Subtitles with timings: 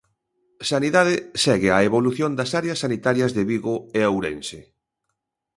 [0.69, 4.59] Sanidade segue a evolución das áreas sanitarias de Vigo e Ourense.